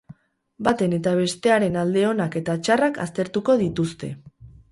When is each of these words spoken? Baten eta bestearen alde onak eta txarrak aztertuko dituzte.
Baten 0.67 0.95
eta 0.97 1.11
bestearen 1.19 1.77
alde 1.83 2.05
onak 2.13 2.39
eta 2.41 2.57
txarrak 2.67 2.99
aztertuko 3.05 3.59
dituzte. 3.63 4.13